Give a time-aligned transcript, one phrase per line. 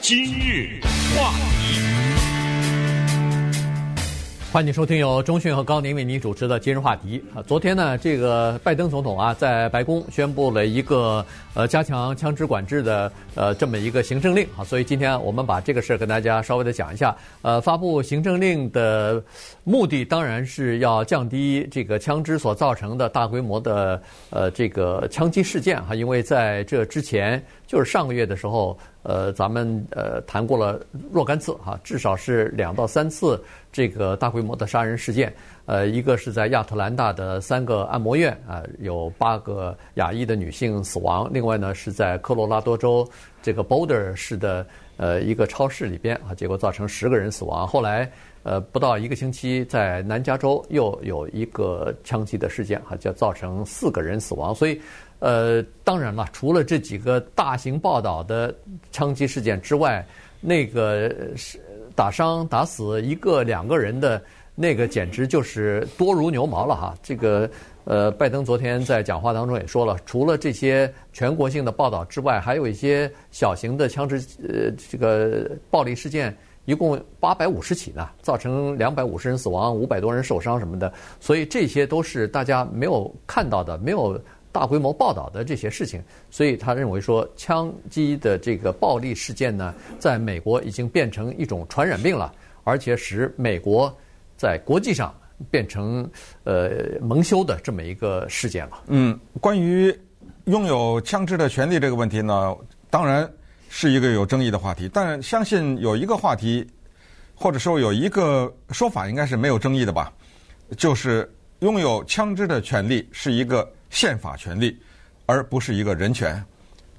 [0.00, 0.80] 今日
[1.16, 1.57] 话题，
[4.50, 7.22] 欢迎收听由中讯和高宁为您主持的今日话题。
[7.34, 17.14] 啊，昨天呢，这个拜登总统啊，在白宫宣布了一个呃加强枪支管制的呃这么一个行政令啊，所以今天我们把这个事儿跟大家稍微的讲一下。
[17.42, 19.22] 呃，发布行政令的
[19.64, 28.78] 目的当然是要降低这个枪支所造成的大规模的呃这个枪击事件哈，因为在这之前就是上个月的时候。
[29.04, 30.78] 呃，咱们呃谈过了
[31.10, 33.42] 若干次哈，至少是两到三次
[33.78, 35.32] 这个大规模的杀人事件。
[35.66, 43.08] 呃，一个是在亚特兰大的三个按摩院啊，有八个亚裔的女性死亡；另外呢，是在科罗拉多州
[43.40, 47.64] 这个 Boulder 市的呃一个超市里边啊，结果造成十个人死亡。
[47.64, 48.10] 后来
[48.42, 54.52] 呃不到一个星期，在南加州又有一个枪击的事件哈，就造成四个人死亡。
[54.52, 54.80] 所以。
[55.20, 58.54] 呃，当然了，除了这几个大型报道的
[58.92, 60.06] 枪击事件之外，
[60.40, 61.58] 那个是
[61.98, 64.22] 打伤打死一个两个人的
[64.54, 66.94] 那个，简直就是多如牛毛了哈。
[67.02, 67.50] 这个
[67.82, 76.32] 呃，拜登昨天在讲话当中也说了，除了这些全国性的报道之外，还有一些小型的枪支呃这个暴力事件，
[76.66, 80.92] 一共八百五十起呢，造成两百五十人死亡，五百多人受伤什么的。
[81.18, 84.16] 所以这些都是大家没有看到的，没有。
[84.50, 92.32] 大规模报道的这些事情，所以他认为说，枪击的这个暴力事件呢，在美国已经变成一种传染病了，
[92.64, 93.94] 而且使美国
[94.36, 95.14] 在国际上
[95.50, 96.10] 变成
[96.44, 98.82] 呃蒙羞的这么一个事件了。
[98.86, 99.94] 嗯，关于
[100.46, 102.56] 拥有枪支的权利这个问题呢，
[102.88, 103.30] 当然
[103.68, 106.66] 是一个有争议的话题，但相信有一个话题，
[107.34, 110.10] 或者说有一个说法，应该是没有争议的吧，
[110.76, 113.70] 就是拥有枪支的权利是一个。
[113.90, 114.78] 宪法权利，
[115.26, 116.42] 而不是一个人权，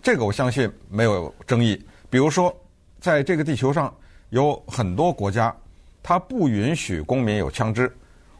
[0.01, 1.79] 这个我相信没有争议。
[2.09, 2.55] 比如说，
[2.99, 3.93] 在这个地球上
[4.29, 5.55] 有很多国家，
[6.01, 7.91] 它不允许公民有枪支，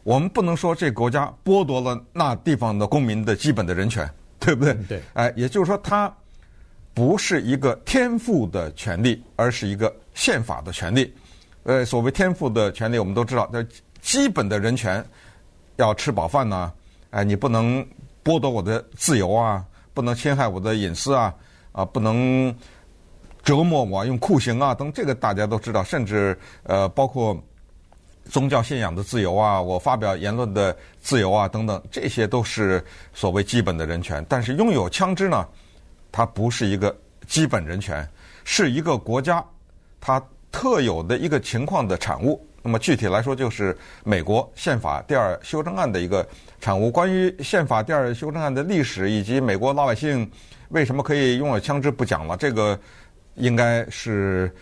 [0.02, 4.74] 我们不能说这国家剥夺了那地方的公民的基本的人权，对不对？
[4.88, 5.00] 对。
[5.14, 6.12] 哎，也就是说，它
[6.92, 11.14] 不是一个天赋的权利，而是一个宪法的权利。
[11.62, 13.64] 呃，所谓天赋的权利，我们都知道，那
[14.00, 15.04] 基本的人权
[15.76, 16.72] 要吃饱饭呢，
[17.10, 17.86] 哎，你不能。
[18.22, 19.64] 剥夺我的自由啊，
[19.94, 21.34] 不能侵害我的隐私啊，
[21.72, 22.54] 啊，不能
[23.42, 25.82] 折磨我，用酷刑啊等，这个大家都知道。
[25.82, 27.36] 甚至呃，包括
[28.28, 34.24] 宗教信仰的自由啊，我发表言论的自由啊等等，这些都是所谓基本的人权。
[34.28, 35.48] 但是拥有枪支呢，
[36.12, 36.94] 它不是一个
[37.26, 38.06] 基本人权，
[38.44, 39.44] 是一个国家
[40.00, 42.46] 它特有的一个情况的产物。
[42.62, 46.26] 那么具体来说，就是美国宪法第二修正案的一个
[46.60, 46.90] 产物。
[46.90, 50.30] 关于宪法第二修正案的历史以及美国老百姓
[50.68, 52.36] 为什么可以拥有枪支，不讲了。
[52.36, 52.78] 这个
[53.36, 54.54] 应该是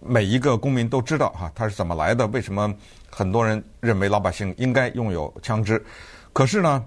[0.00, 2.26] 每一个公民都知道哈，它是怎么来的？
[2.28, 2.74] 为什么
[3.10, 5.84] 很多人认为老百姓应该拥有枪支？
[6.32, 6.82] 可是呢，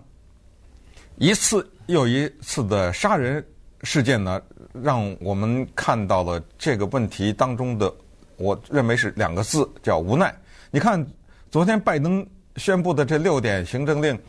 [1.17, 3.45] 一次又一次的杀人
[3.83, 4.41] 事件呢，
[4.81, 7.93] 让我们看到了这个问题当中的，
[8.37, 10.33] 我认为是两个字，叫无奈。
[10.71, 11.05] 你看，
[11.51, 12.25] 昨天拜登
[12.57, 14.19] 宣布的这六点行政令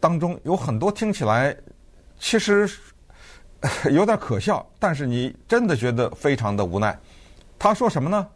[0.00, 1.56] 当中，有很多听起来
[2.18, 2.68] 其实
[3.90, 6.98] 有点可笑，但是你真的觉得非常的无奈。
[7.58, 8.26] 他说什么呢？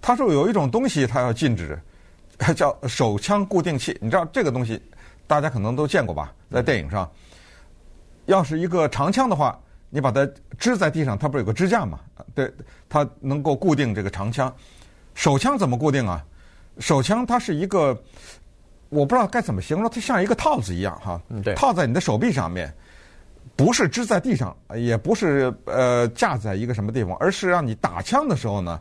[0.00, 1.78] 他说有一种东西他要禁止，
[2.54, 3.96] 叫手枪固定器。
[4.00, 4.80] 你知道这个东西，
[5.26, 6.32] 大家可能都见过吧？
[6.50, 7.10] 在电影上，
[8.26, 9.58] 要是一个长枪的话，
[9.90, 10.28] 你把它
[10.58, 11.98] 支在地上，它不是有个支架吗？
[12.34, 12.52] 对，
[12.88, 14.54] 它能够固定这个长枪。
[15.14, 16.24] 手枪怎么固定啊？
[16.78, 17.96] 手枪它是一个，
[18.88, 21.20] 我不知道该怎么形容，它像一个套子一样哈，
[21.54, 22.72] 套在你的手臂上面，
[23.56, 28.80] 不是支在地上，也不是呃架在一个什么地方，而是让你打枪的时候呢，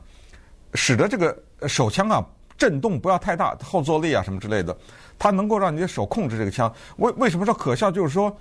[0.74, 1.38] 使得这个
[1.68, 2.24] 手枪啊
[2.58, 4.78] 震动不要太大，后坐力啊什么之类的，
[5.18, 6.72] 它能够让你的手控制这个枪。
[6.98, 7.92] 为为什么说可笑？
[7.92, 8.36] 就是说，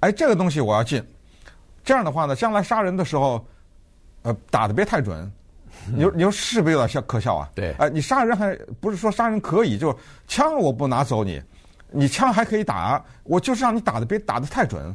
[0.00, 1.02] 哎，这个东西我要进，
[1.84, 3.44] 这样的话呢，将来杀人的时候，
[4.22, 5.30] 呃，打的别太准。
[5.94, 7.50] 你说你说是不是有点像可笑啊？
[7.54, 9.96] 对，哎，你杀人还不是说杀人可以，就是
[10.26, 11.42] 枪我不拿走你，
[11.90, 14.94] 你枪还可以打，我就是让你打的别打的太准，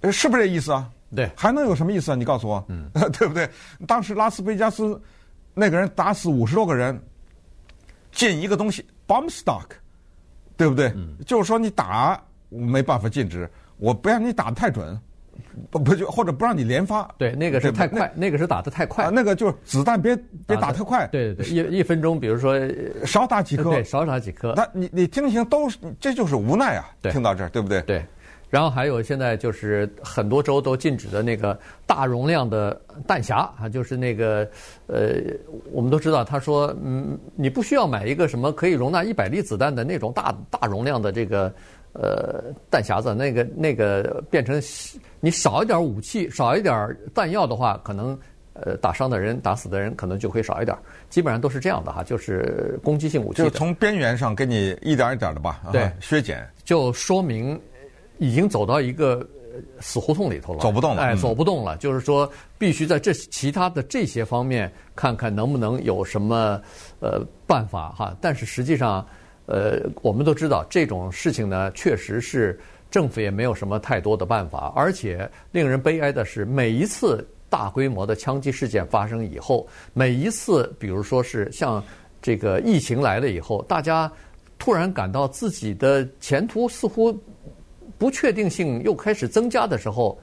[0.00, 0.88] 呃，是不是这意思啊？
[1.14, 2.14] 对，还能有什么意思啊？
[2.14, 3.48] 你告诉我，嗯， 对不对？
[3.86, 5.00] 当时拉斯维加斯
[5.54, 6.98] 那个人打死五十多个人，
[8.12, 9.66] 禁一个东西，bomb stock，
[10.56, 10.88] 对不对？
[10.96, 14.98] 嗯，就是说你打没办法禁止，我不让你打的太准。
[15.70, 17.08] 不不就或者不让你连发？
[17.18, 19.04] 对，那个是太快，那，那个是打的太快。
[19.04, 21.06] 啊，那个就是子弹别别打太快。
[21.08, 22.58] 对对对，一一分钟，比如说
[23.04, 24.52] 少打几颗，对，少打几颗。
[24.56, 26.90] 那你你听听，都是这就是无奈啊。
[27.00, 27.82] 对，听到这儿，对不对？
[27.82, 28.04] 对。
[28.52, 34.46] 然后还有现在就是很多州都禁止的那个大容量的弹匣啊，就是那个
[34.88, 35.22] 呃，
[35.72, 41.50] 我们都知道，他说嗯，你不需要买一个什么可以容纳一百粒子弹的那种大大容量的这个
[41.94, 44.60] 呃弹匣子，那个那个变成
[45.18, 48.18] 你少一点武器，少一点弹药的话，可能
[48.52, 50.76] 呃打伤的人、打死的人可能就会少一点。
[51.08, 57.58] 基本上都是这样的哈，就是攻击性武器，就从边缘上给你一点一点的吧，对，削减，就说明。
[58.22, 59.26] 已经走到一个
[59.80, 61.76] 死胡同里头了，走不动了，哎，走不动了。
[61.78, 66.62] 就是说，必须在这其他的这些方面看看能不能有什么
[67.00, 68.16] 呃办法哈。
[68.20, 69.04] 但是实际上，
[69.46, 72.58] 呃，我们都知道这种事情呢，确实是
[72.92, 74.72] 政府也没有什么太多的办法。
[74.76, 81.82] 而且令人悲哀的是，每一次大规模的枪击事件发生以后，每一次，比如说是像
[82.22, 84.10] 这个疫情来了以后，大家
[84.60, 87.12] 突然感到自己的前途似乎。
[88.02, 90.18] 不确定性又开始增加的时候，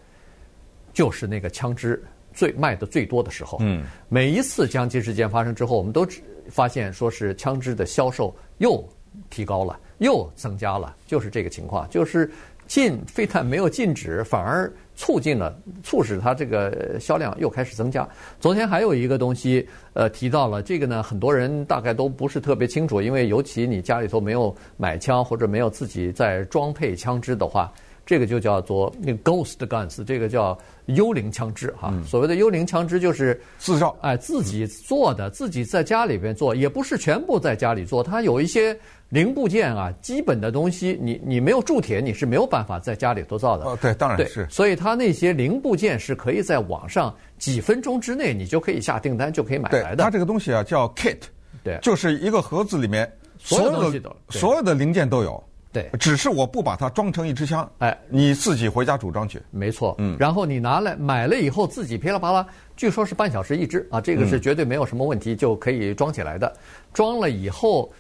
[0.92, 2.04] 就是那个枪支
[2.34, 3.58] 最卖的最多的时候。
[3.62, 6.06] 嗯，每一次枪击事件发生之后，我们都
[6.50, 8.86] 发现说是枪支的销售又
[9.30, 12.30] 提高了，又增加了，就是这个情况，就是
[12.70, 18.08] 禁非但没有禁止，反而促进了，促使它这个销量又开始增加。
[18.40, 27.74] 昨天还有一个东西，呃，提到了这个呢，很多人大概都不是特别清楚，因为尤其你家里头没有买枪或者没有自己在装配枪支的话，
[28.10, 30.58] 这个就叫做那个 ghost guns，这个叫
[30.88, 31.94] 幽灵枪支哈。
[32.08, 38.76] 所谓的幽灵枪支就是自造，哎，自己做的，自己在家里边做，也不是全部在家里做，它有一些。
[39.10, 43.66] 零部件啊，基本的东西，你你没有铸铁，你是没有办法在家里头造的。
[43.66, 44.48] 哦，对，当然是。
[44.52, 50.04] 所以它那些零部件是可以在网上几分钟之内，你就可以下订单，就可以买来的。
[50.04, 51.18] 它这个东西啊叫 kit，
[51.64, 55.44] 对，就是一个盒子里面所有的东西都所有的零件都有。
[55.72, 57.70] 对，只是我不把它装成一支枪。
[57.78, 59.42] 哎，你自己回家组装去。
[59.52, 60.18] 没错，嗯。
[60.20, 62.46] 然后你拿来买了以后，自己噼里啪啦，
[62.76, 66.52] 据说是半小时一支啊，这个是绝对没有什么问题，就可以装起来的。
[66.94, 67.92] 装了以后。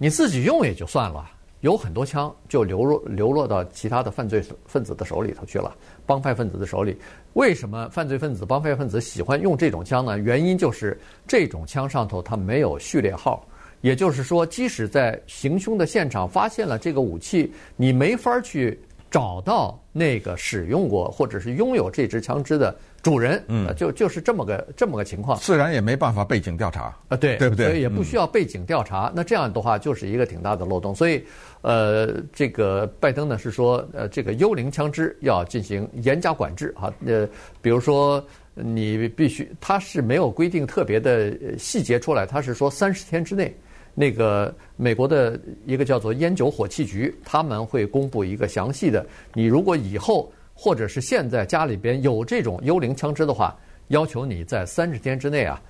[0.00, 1.28] 你自己用也就算了，
[1.58, 5.74] 有很多枪就流落流落到其他的犯罪分子的手里头去了，
[6.06, 6.96] 帮派分子的手里。
[7.32, 10.16] 为什么犯罪分子、帮派分子喜欢用这种枪呢？
[10.16, 13.44] 原因就是这种枪上头它没有序列号，
[13.80, 18.78] 也就是说，即使在行凶的现场发现了这个武器，你没法去
[19.10, 22.74] 找到那个使用过或者是拥有这支枪支的。
[23.00, 27.66] 主人，嗯，就就是这么个这么个情况，自然也没办法背景调查啊，对，对不对？
[27.66, 29.06] 所以也不需要背景调查。
[29.06, 30.92] 嗯、那这样的话，就是一个挺大的漏洞。
[30.92, 31.22] 所以，
[31.62, 36.92] 呃，这个拜登呢是说，呃，这个幽灵枪支要进行严加管制啊。
[37.06, 37.26] 呃，
[37.62, 38.22] 比如说
[38.54, 43.56] 你必须，他是没有规定特别的细节出来，他是说三十天之内，
[43.98, 49.04] 那个美国的一个叫做烟酒火器局，他们会公布一个详细的。
[49.34, 50.30] 你如果以后。
[50.60, 53.56] 或者是现在家里边有这种幽灵枪支的话，
[53.88, 55.62] 要求你在三十天之内啊，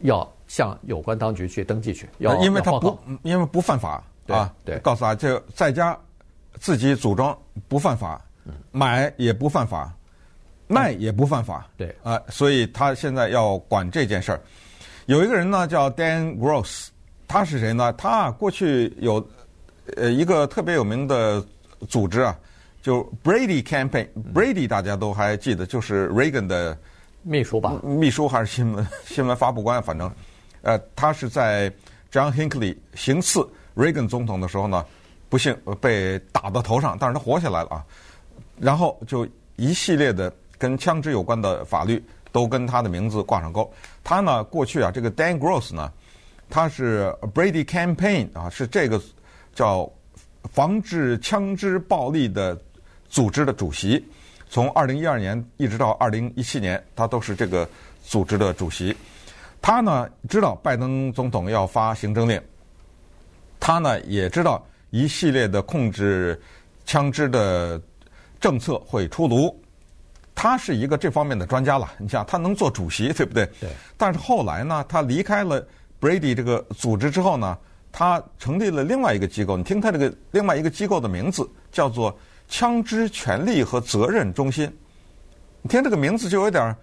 [0.00, 2.08] 要向有关当局去登记去。
[2.18, 4.52] 要因为他不，因为不犯法啊。
[4.64, 5.96] 对，告诉他这在家
[6.58, 7.38] 自己组装
[7.68, 8.20] 不犯法，
[8.72, 9.96] 买也不犯法，
[10.66, 11.70] 卖也不犯法。
[11.76, 14.40] 对啊，所以他现在要管这件事儿。
[15.06, 16.88] 有一个人呢叫 Dan Gross，
[17.26, 17.92] 他是谁呢？
[17.94, 19.26] 他过去有
[19.96, 21.44] 呃一个特别有名的
[21.88, 22.36] 组织啊。
[22.82, 26.76] 就 Brady Campaign，Brady 大家都还记得，就是 Reagan 的
[27.22, 27.80] 秘书吧？
[27.82, 30.12] 秘书还是新闻新闻发布官，反正，
[30.60, 31.70] 呃，他是在
[32.12, 34.84] John Hinckley 行刺 Reagan 总统的时候呢，
[35.30, 37.84] 不幸被打到头上，但是他活下来了啊。
[38.60, 39.26] 然后就
[39.56, 43.72] 一系列的跟枪支有关的法律都跟他的名字挂上钩。
[44.02, 45.90] 他呢，过去啊，这个 Dan Gross 呢，
[46.48, 49.00] 他是 Brady Campaign 啊，是这个
[49.54, 49.90] 叫
[50.52, 52.60] 防治枪支暴力的。
[53.10, 54.04] 组织的主席，
[54.50, 57.68] 从二零一二年一直到二零一七年，他都是这个
[58.02, 58.96] 组织的主席。
[59.62, 62.42] 他呢知道拜登总统要发行政令，
[63.60, 66.42] 他呢也知道一系列的控制
[66.84, 67.80] 枪支的
[68.40, 69.56] 政策会出炉。
[70.34, 71.92] 他是一个这方面的专家了。
[71.98, 73.46] 你想，他能做主席，对不对？
[73.60, 73.70] 对。
[73.96, 75.64] 但是后来呢，他离开了
[76.00, 77.56] Brady 这个组织之后呢，
[77.90, 79.56] 他成立了另外一个机构。
[79.56, 82.16] 你听他这个另外一个机构的名字叫做。
[82.46, 84.70] 枪支权利和责任中心，
[85.62, 86.76] 你听这个名字就有点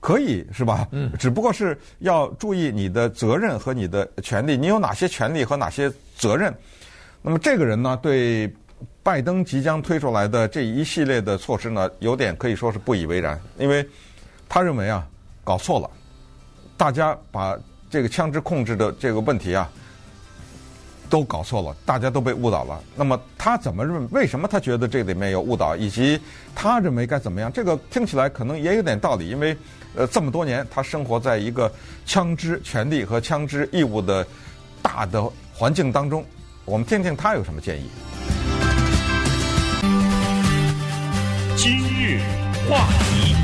[0.00, 0.86] 可以是吧？
[0.90, 6.52] 嗯，只不过是要注意你的责任和你的权利，你有哪些权利和哪些责任？
[7.22, 8.52] 那么这个人呢，对
[9.00, 13.88] 拜登即将推出来的这一系列的措施呢，有点可以说是不以为然，因为
[14.48, 15.06] 他认为啊，
[15.44, 15.88] 搞错了，
[16.76, 17.56] 大家把
[17.96, 19.66] 这个枪支控制的这个问题啊，
[21.08, 22.78] 都搞错了，大家都被误导了。
[22.94, 24.06] 那么他怎么认？
[24.10, 25.74] 为什么他觉得这里面有误导？
[25.74, 26.20] 以及
[26.54, 27.50] 他认为该怎么样？
[27.50, 29.56] 这个听起来可能也有点道理，因为
[29.94, 31.72] 呃这么多年他生活在一个
[32.04, 34.26] 枪支权利和枪支义务的
[34.82, 35.24] 大的
[35.54, 36.22] 环境当中。
[36.66, 37.88] 我们听听他有什么建议。
[41.56, 42.20] 今日
[42.68, 43.35] 话题。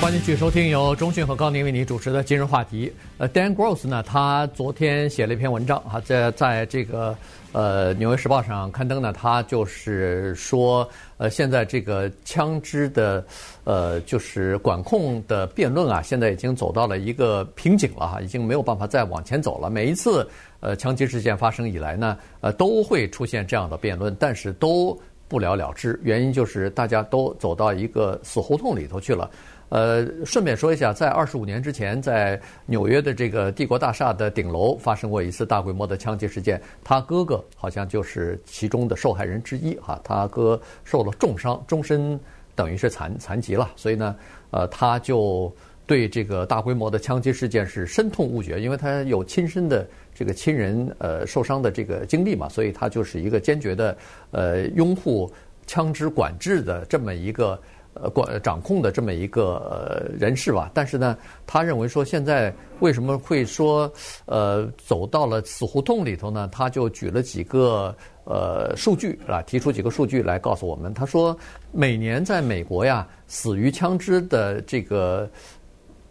[0.00, 2.92] 欢迎继续收听由中讯和高宁为你主持的今日话题。
[3.16, 7.16] 呃，Dan Gross 呢，他昨天写了一篇文章啊，在在这个
[7.52, 10.86] 呃《纽约时报》上刊登呢，他就是说，
[11.16, 13.24] 呃，现在这个枪支的
[13.64, 19.70] 呃就是管控的辩论啊，现在已经走到了一个瓶颈了哈，已经没有办法再往前走了。
[19.70, 20.28] 每一次
[20.60, 29.30] 呃枪击事件发生以来呢，呃都会出现这样的辩论，但是都不了了之，原因就是大家都走到一个死胡同里头去了。
[29.74, 42.16] 呃，顺便说一下，在二十五年之前，在纽约的这个帝国大厦的顶楼发生过一次大规模的枪击事件，他哥哥好像就是其中的受害人之一哈，他哥受了重伤，终身
[42.54, 44.14] 等于是残残疾了，所以呢，
[44.52, 45.52] 呃，他就
[45.88, 53.96] 对这个大规模的枪击事件是深痛勿绝，因为他有亲身的这个亲人呃受伤的这个经历嘛，所以他就是一个坚决的
[54.30, 55.28] 呃拥护
[55.66, 57.60] 枪支管制的这么一个。
[57.94, 63.90] 呃，管掌控的这么一个呃人士吧，但是呢，他认为说现在为什么会说
[64.26, 66.48] 呃走到了死胡同里头呢？
[66.50, 70.92] 他就举了几个呃数据啊，提出几个数据来告诉我们。
[70.92, 71.36] 他说，
[71.70, 75.30] 每年在美国呀，死于枪支的这个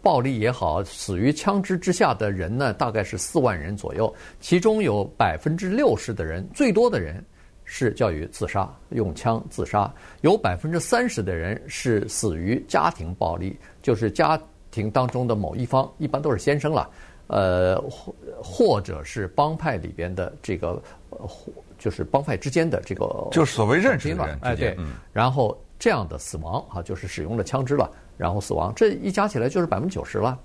[0.00, 7.22] 暴力也好，死于枪支之下的人呢，大概是四万人左右，其中有百分之六十的人，最多的人。
[7.64, 14.40] 是教育自杀，用枪自杀，有百分之三十的人是死于家庭暴力，就是家
[14.70, 16.90] 庭当中的某一方，一般都是先生了，
[17.28, 20.82] 呃，或或者是帮派里边的这个，
[21.78, 24.76] 就是帮派之间的这个，就是所谓认识的人，哎对，
[25.12, 30.38] 然后这样的死亡啊，就是使用了枪支了，然后死亡，这一加起来就是百分之九十了。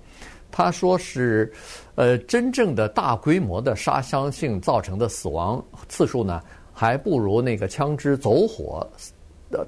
[0.52, 1.52] 他说是，
[1.94, 6.42] 呃，真正的大规模的杀伤性造成的死亡次数呢，
[6.80, 8.88] 还不如那个枪支走火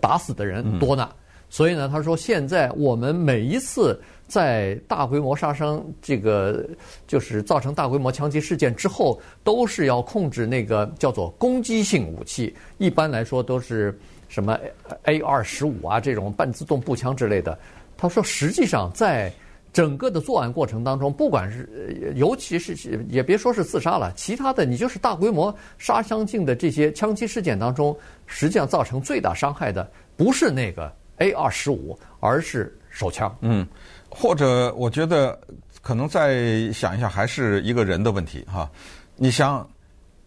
[0.00, 1.10] 打死的人多呢，
[1.50, 6.66] 所以呢，他说现在我们每一次在大规模杀伤这个
[7.06, 13.94] 就是造成大规模枪击事件之后，都是要控制那个叫做攻击性武器，一般来说都是
[14.26, 14.58] 什么
[15.02, 17.58] A 二十五啊这种半自动步枪之类的。
[17.94, 19.30] 他说实际上在。
[19.72, 22.76] 整个的作案过程当中，不管是，尤其是
[23.08, 33.34] 也别说是自杀了，其他的你就是大规模杀伤性的这些枪击事件当中，实际上造成最大伤害的不是那个 A 二十五，而是手枪。
[33.40, 33.66] 嗯，
[34.10, 35.40] 或者我觉得
[35.80, 38.70] 可能再想一下，还是一个人的问题哈。
[39.16, 39.66] 你想，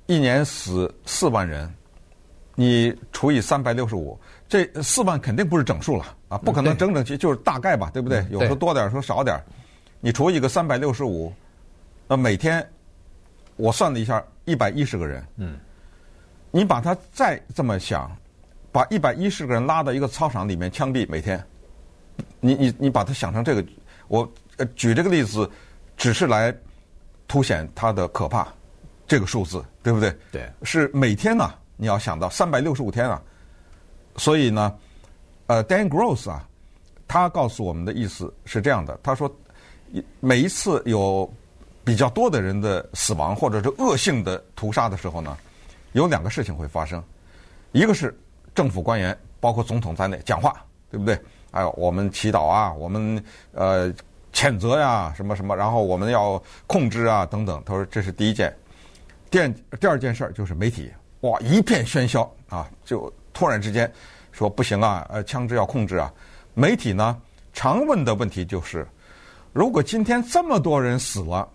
[0.08, 1.72] 一年死四万人，
[2.56, 4.20] 你除以三百六十五。
[4.48, 8.26] 这四万肯定不是整数了啊，不可能整整齐，就是大概吧，对不对？
[8.30, 9.42] 有时候多点，有时候少点。
[10.02, 11.34] 你除一个三百六十五，
[12.08, 12.68] 那每天
[13.56, 15.26] 我算了一下，一百一十个人。
[15.38, 15.58] 嗯，
[16.52, 18.12] 你把它再这么想，
[18.72, 21.42] 把一百一十个人拉到一个操场里面枪毙，每天，
[22.42, 23.66] 你你你把它想成这个，
[24.10, 24.30] 我
[24.76, 25.50] 举这个例子，
[25.96, 26.54] 只是来
[27.28, 28.48] 凸显它的可怕，
[29.08, 30.14] 这个数字对不对？
[30.32, 33.22] 对，是每天呐，你要想到三百六十五天啊。
[34.18, 34.74] 所以呢，
[35.48, 36.48] 呃，Dan Gross 啊，
[37.08, 39.32] 他告诉我们的意思是这样的：他说，
[40.20, 41.32] 每一次有
[41.84, 45.38] 比较多的人的死亡或者是恶性的屠杀的时候呢，
[45.92, 47.04] 有两个事情会发生，
[47.74, 48.18] 一个是
[48.56, 51.16] 政府官员，包括总统在内讲话，对不对？
[51.52, 53.94] 哎我们祈祷啊，我们呃
[54.34, 57.62] 谴责呀，什么什么，然后我们要控制啊，等等。
[57.64, 58.52] 他说这是第一件。
[59.30, 59.50] 第二
[59.80, 63.14] 第二件事儿就是媒体，哇，一片喧嚣啊，就。
[63.38, 63.92] 突然之间
[64.36, 66.12] 说不行啊，呃，枪支要控制啊。
[66.54, 67.18] 媒体呢
[67.54, 68.86] 常问的问题就是：
[69.54, 71.48] 如果今天这么多人死了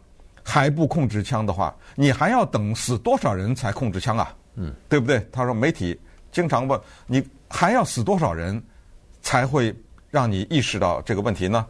[0.43, 4.35] 还不控制枪的话，你还要等死多少人才控制枪啊？
[4.55, 5.29] 嗯，对不对？
[5.31, 5.99] 他说媒体
[6.33, 8.63] 经常问你还要死多少人
[9.21, 9.75] 才会
[10.09, 11.67] 让你意识到这个问题呢？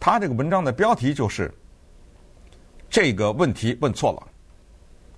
[0.00, 1.54] 他这个文章的标题就是
[2.90, 4.26] 这个问题问错了，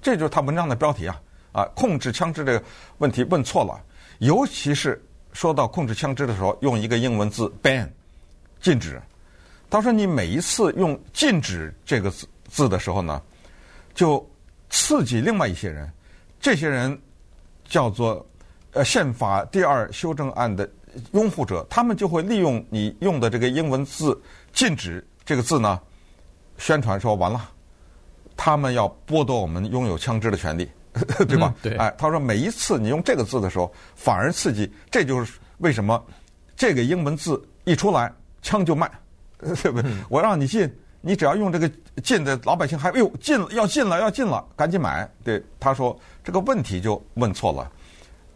[0.03, 1.19] 这就是他文章的标题啊
[1.53, 1.65] 啊！
[1.75, 2.63] 控制枪支这个
[2.99, 3.83] 问题问错了。
[4.19, 5.03] 尤其是
[5.35, 7.87] 说到控制枪支的时候，用一个英文字 “ban”，
[8.63, 8.99] 禁止。
[9.69, 13.21] 他说：“你每一次用‘禁止’这个字字的时候呢，
[13.93, 14.25] 就
[14.71, 15.93] 刺激另外一些人。
[16.41, 16.97] 这些人
[17.67, 18.25] 叫做
[18.73, 20.71] 呃宪法第二修正案的
[21.13, 24.19] 拥护者，他们就会利用你用的这个英文字
[24.55, 25.81] ‘禁止’这个字呢，
[26.59, 27.51] 宣传说完了，
[28.37, 30.71] 他们要剥夺我们拥有枪支的权利，
[31.27, 31.53] 对吧？
[31.63, 36.03] 嗯对哎，他说每一次你用这个字的时候，反而刺激，这就是为什么
[36.57, 38.91] 这个英文字一出来，枪就卖，
[39.39, 39.91] 对不对？
[39.91, 41.69] 嗯我让你进，你只要用这个
[42.03, 45.09] 进的，老百姓还哎呦进了要进了要进了，赶紧买。
[45.25, 47.71] 对，他说这个问题就问错了，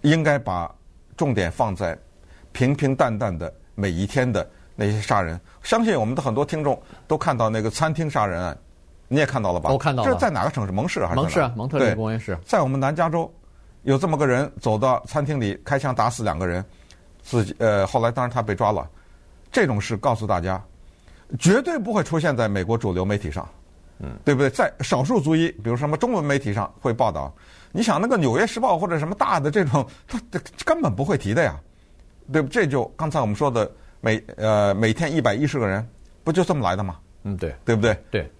[0.02, 0.68] 应该把
[1.16, 1.96] 重点放在
[2.52, 5.40] 平平淡淡的每一天的那些杀人。
[5.62, 8.58] 相信我们的很多听众都看到那个餐厅杀人案，
[9.08, 9.70] 你也看到了吧？
[9.70, 10.72] 我看到了这是在哪个城市？
[10.72, 12.38] 蒙氏还是蒙氏啊，蒙特利尔公园市。
[12.44, 13.32] 在我们南加州，
[13.82, 16.64] 有这么个人走到餐厅里开枪打死两个人，
[17.22, 18.88] 自己呃后来当然他被抓了。
[19.50, 20.62] 这种事告诉大家，
[21.38, 23.48] 绝对不会出现在美国主流媒体上，
[23.98, 24.50] 嗯，对不对？
[24.50, 27.34] 在少数族裔，比如什么中文媒体上会报道。
[27.72, 30.20] 你想那个《纽约时报》或者什么大的这种， 他
[30.64, 31.58] 根本不会提的呀，
[32.32, 32.48] 对不？
[32.48, 35.86] 这就刚才我们说的每呃每天一百一十个人，
[36.24, 36.96] 不就这么来的吗？
[37.24, 37.54] 嗯，对。
[37.64, 37.98] 对不对？
[38.10, 38.30] 对，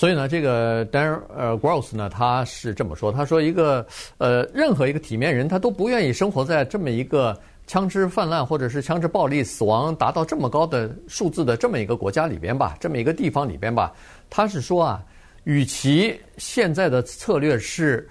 [0.00, 13.92] 所以呢，这个 Dan 呃 Gross 呢，他是这么说，他说一个呃任何一个体面人，他都不愿意生活在这么一个枪支泛滥或者是枪支暴力死亡达到这么高的数字的这么一个国家里边吧，这么一个地方里边吧。
[14.30, 15.04] 他是说啊，
[15.44, 18.08] 与其现在的策略是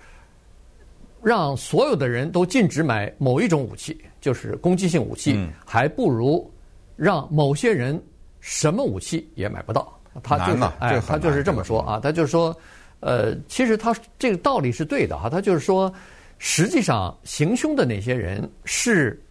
[1.24, 6.48] 让所有的人都禁止买某一种武器，就是攻击性武器，嗯还不如
[6.96, 8.00] 让某些人
[8.40, 9.99] 什么武器也买不到。
[10.24, 12.56] 他就是这哎，他就是这么说啊，他就是说，
[13.00, 15.92] 呃，其实他这个道理是对的哈，他就是说，
[16.38, 19.22] 实际上行凶的那些人是，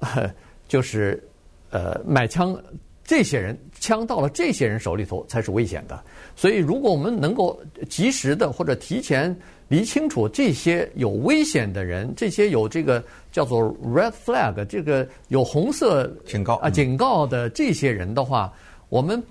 [0.00, 0.30] 呃、
[0.66, 1.22] 就是
[1.70, 2.56] 呃买枪
[3.04, 6.02] 这些人枪到了这些人手里头才是危险的，
[6.36, 9.34] 所以如果我们能够及时的或者提前
[9.68, 13.02] 理清楚这些有危险的人，这些有这个
[13.32, 18.52] 叫做 red flag 这个有红色警告啊警告的这些人的话，
[18.88, 19.22] 我们。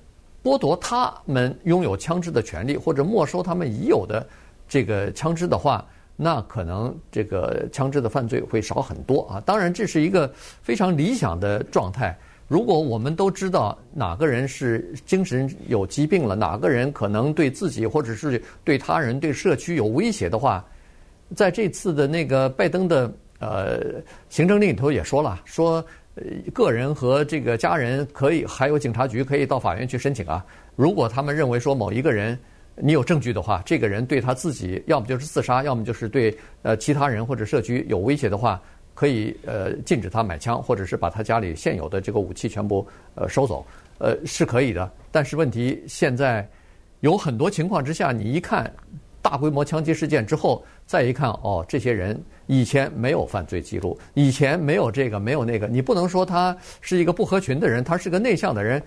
[0.47, 4.25] 剥夺他们拥有枪支的权利，或者没收他们已有的
[4.65, 5.85] 这个枪支的话，
[6.15, 9.43] 那可能这个枪支的犯罪会少很多啊。
[9.45, 12.17] 当然，这是一个非常理想的状态。
[12.47, 20.63] 如果我们都知道哪个人是精神有疾病了，哪个人可能对自己或者是对他人、对社区有威胁的话，
[21.35, 25.85] 在这次的那个拜登的呃行政令里头也说了，说。
[26.53, 30.45] 个人和这个家人可以，还有警察局可以到法院去申请啊。
[30.75, 32.37] 如果他们认为说某一个人
[32.75, 38.61] 你有证据的话，这个人对他自己要么就是自杀，要么就是对呃其他人或者社区有威胁的话，
[38.93, 43.65] 可以呃禁止他买枪，或者是把他家里现有的这个武器全部呃收走，
[43.97, 44.91] 呃是可以的。
[45.11, 46.47] 但是问题现在
[46.99, 48.71] 有很多情况之下，你一看
[49.21, 52.19] 大规模枪击事件之后，再一看哦，这些人。
[52.49, 58.81] 以前没有犯罪记录，以前没有这个，没有那个，你不能说他是一个不合群的人，他是个内向的人，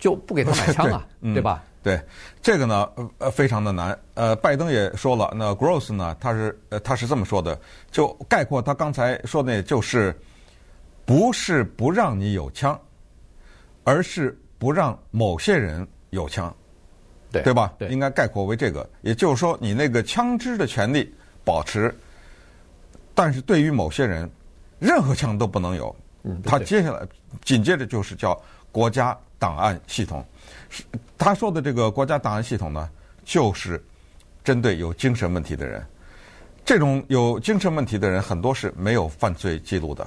[0.00, 1.62] 就不给他买枪啊，对， 对吧？
[1.80, 2.00] 对，
[2.42, 3.96] 这个呢，呃，非常的难。
[4.14, 7.56] 呃，拜登也说了，那 Gross 呢，他是呃，他是这么说的，
[7.88, 10.12] 就概括他刚才说的，就是
[11.04, 12.76] 不是不让你有枪，
[13.84, 16.52] 而是不让某些人有枪，
[17.30, 17.72] 对，对吧？
[17.78, 21.14] 对，应该概括为这个，也就是说，你那个枪支的权利
[21.48, 21.94] 保持。
[23.14, 24.30] 但是对于某些人，
[24.78, 25.96] 任何枪都不能有。
[26.24, 27.06] 嗯，他接下来
[27.42, 28.38] 紧接着就是叫
[28.70, 30.22] 国家档案系统。
[30.68, 30.84] 是
[31.16, 32.88] 他说的这个国家档案系统呢，
[33.24, 33.82] 就是
[34.44, 35.84] 针对有精神问题的人。
[36.64, 40.06] 这种有精神问题的人很多是没有犯罪记录的，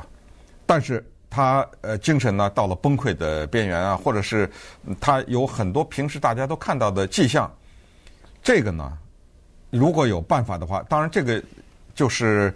[0.68, 4.48] 但是他呃精神呢到了崩溃的边缘啊，或者是
[5.00, 7.52] 他有很多平时大家都看到的迹象。
[8.44, 8.98] 这个呢，
[9.72, 11.42] 如果有办法的话，当然这个
[11.96, 12.54] 就是。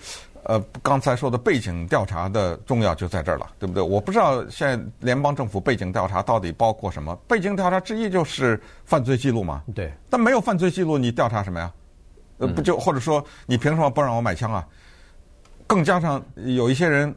[0.48, 3.82] 呃，刚才说的背景调查的重要就在这儿了，对不对？
[3.82, 7.16] 我不知道现在联邦政府背景调查到底包括什么？
[7.28, 9.64] 背景调查之一就是犯罪记录嘛。
[9.74, 9.92] 对。
[10.08, 11.74] 但没有犯罪记录，你调查什么呀？
[12.38, 14.64] 呃，不就或者说你凭什么不让我买枪啊？
[15.66, 17.12] 更加上有一些人，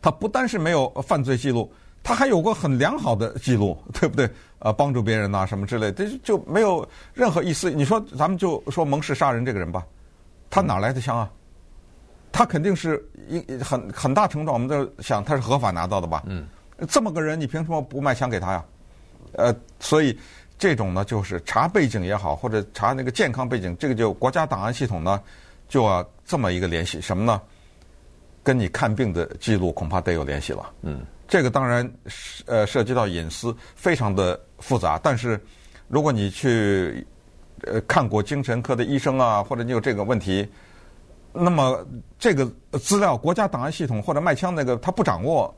[0.00, 1.70] 他不单是没有犯罪记录，
[2.02, 4.28] 他还有过很良好的记录， 对不对？
[4.58, 7.70] 呃，帮助别人呐，什么之类的，这就没有任何意思。
[7.70, 9.84] 你说咱们就说蒙氏杀人这个人吧，
[10.48, 11.30] 他哪来的枪啊？
[12.30, 16.22] 他肯定是一很很大程度，我们都想他是合法拿到的吧？
[16.26, 16.46] 嗯，
[16.88, 18.64] 这么个人，你凭什么不卖枪给他呀？
[19.32, 20.16] 呃，所以
[20.58, 25.20] 这种呢，就是查背景也好，或者查那个健康背景，这个就国家档案系统呢，
[25.68, 27.40] 就要这么一个联系，什么呢？
[28.44, 30.70] 跟你看病的记录恐怕得有联系了。
[30.82, 31.90] 嗯，这个当然
[32.44, 35.00] 呃涉及到隐私，非常的复杂。
[35.02, 35.40] 但是
[35.88, 37.06] 如果你去
[37.62, 40.46] 呃看过精神科的医生啊，或者你有这个问题。
[41.34, 41.82] 那么
[42.18, 42.44] 这个
[42.78, 45.56] 资料，国家档案系统或者卖枪那个他不掌握，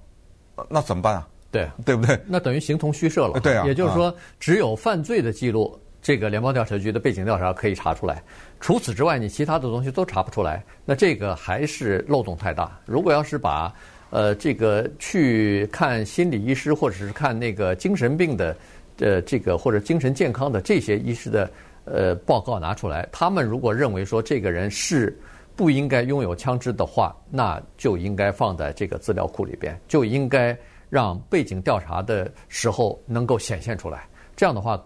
[0.68, 1.26] 那怎么办啊？
[1.50, 2.16] 对，对不对？
[2.28, 3.40] 那等于形同虚设了。
[3.40, 3.66] 对啊。
[3.66, 8.22] 也就是说，只有犯罪的记录这个联邦调查局的背景调查可以查出来。
[8.60, 12.78] 除此之外，你其他的东西都查不出来，那这个还是漏洞太大。
[12.86, 13.74] 如果要是把
[14.14, 18.56] 呃这个去看心理医师或者是看那个精神病的
[18.98, 21.50] 呃这个或者精神健康的这些医师的
[21.84, 25.18] 呃报告拿出来，他们如果认为说这个人是
[25.56, 30.56] 不应该拥有枪支的话，那就应该放在这个资料库里边，就应该
[30.88, 34.06] 让背景调查的时候能够显现出来。
[34.36, 34.80] 这样的话，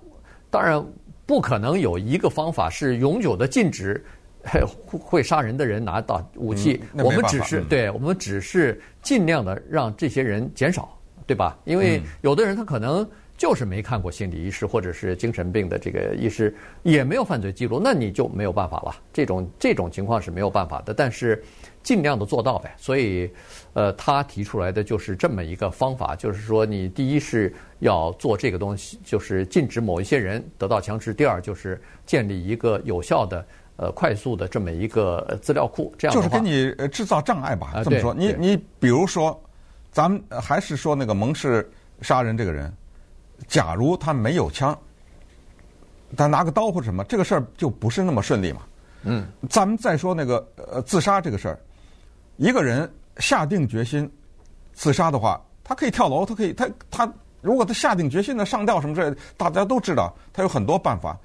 [0.51, 0.83] 当然。
[1.29, 4.03] 不可能有一个方法是永久的禁止
[4.87, 6.81] 会杀人的人拿到武器。
[6.95, 11.57] 嗯、我们只是对，我们只是尽量的让这些人减少，对吧？
[11.65, 18.95] 因为有的人他可能就是没看过心理医师或者是精神病的这个医师，也没有犯罪记录，那你就没有办法了。
[19.13, 21.43] 这种这种情况是没有办法的，但是
[21.83, 22.75] 尽量的做到呗。
[22.77, 23.31] 所以，
[23.75, 27.55] 呃，他提出来的就是这么一个方法，就是说你第一是。
[27.81, 31.15] 要做这个东西，就是禁止某一些人得到枪支。
[31.15, 33.47] 第二，就是建立一个有效的、
[33.79, 35.95] 呃，快速的这么一个资料库。
[35.97, 37.81] 这样就是给你制造障碍吧？
[37.85, 39.41] 这么说，你你比如说，
[39.93, 41.69] 咱们还是说那个蒙氏
[42.03, 42.73] 杀人这个人，
[43.47, 44.77] 假如他没有枪，
[46.17, 48.63] 他拿个刀或者什么，这个事儿就不是那么顺利嘛。
[49.05, 49.25] 嗯。
[49.49, 51.61] 咱们再说那个呃自杀这个事儿，
[52.37, 54.11] 一个人下定决心
[54.73, 57.09] 自杀的话，他可以跳楼，他可以他他。
[57.41, 61.17] 如果他下定决心的上吊什么之类的，大家都知道他有很多办法。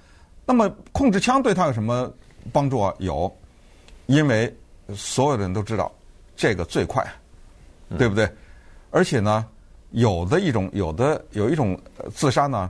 [0.46, 2.14] 那么控制枪对他有什么
[2.52, 2.94] 帮助啊？
[3.00, 3.34] 有，
[4.08, 4.54] 因为
[4.96, 5.92] 所有的人都知道
[6.36, 7.06] 这个最快，
[7.98, 8.30] 对不对？
[8.92, 9.46] 而且呢，
[9.92, 11.80] 有的一种有的有一种
[12.14, 12.70] 自杀呢，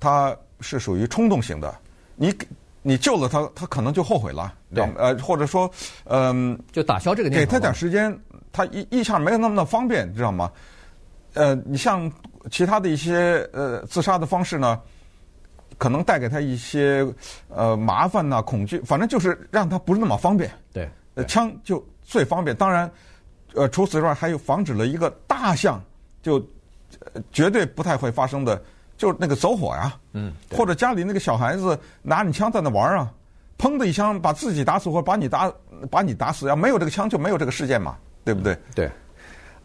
[0.00, 1.74] 它是属于冲动型的。
[2.16, 2.34] 你
[2.82, 5.70] 你救了他，他可能就后悔了，对呃，或者说，
[6.04, 7.46] 嗯、呃，就打消这个念头。
[7.46, 8.18] 给他点时间，
[8.52, 10.50] 他一一下没有那么的方便，知道吗？
[11.34, 12.10] 呃，你像。
[12.50, 14.80] 其他的一些呃自杀的方式呢，
[15.82, 17.04] 可能带给他一些
[17.48, 20.48] 呃麻烦呐、恐惧，反正就是让他不是那么方便。
[20.72, 22.56] 对，呃，枪就最方便。
[22.56, 22.88] 当然，
[23.54, 25.82] 呃，除此之外还有防止了一个大项
[26.22, 26.40] 就
[27.32, 28.62] 绝对不太会发生的，
[28.96, 29.98] 就是那个走火呀。
[30.12, 30.32] 嗯。
[30.52, 33.12] 或者家里那个小孩子拿你枪在那玩啊，
[33.58, 35.52] 砰的一枪把自己打死或者把你打
[35.90, 38.54] 把你打死，要没有这个枪就没有这个事件嘛，对不对？
[38.54, 38.90] 嗯、对。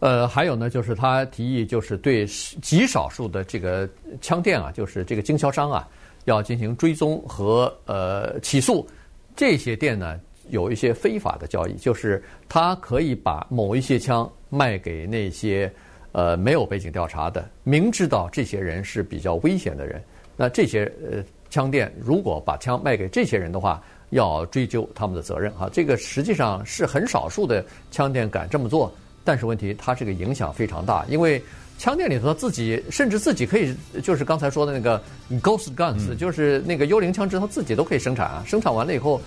[0.00, 3.88] 呃，还有呢，就是他提议，就是对极少数的这个
[4.20, 5.88] 枪店啊，就是这个经销商啊，
[6.28, 8.86] 要进行追踪和呃起诉。
[9.34, 10.18] 这些店呢，
[10.50, 15.72] 有一些非法的交易，就是他可以把某一些枪卖给那些
[16.12, 20.02] 呃没有背景调查的，明知道这些人是比较危险的人。
[20.36, 25.68] 那这些呃枪店如果把枪卖给这些人的话，要追究他们的责任啊。
[25.72, 28.92] 这个实际上是很少数的枪店敢这么做。
[29.24, 31.42] 但是问题，它这个影响非常大，因为
[31.78, 35.00] 枪店里头自己甚至自己可以，就是刚才说的那个
[35.40, 39.20] Ghost Guns，就是那个幽灵枪支，它自己都可以生产啊，生产完了以后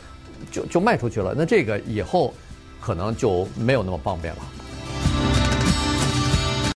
[0.51, 1.33] 就就卖出去了。
[1.35, 2.33] 那这个以后
[2.81, 4.41] 可能就没有那么方便了。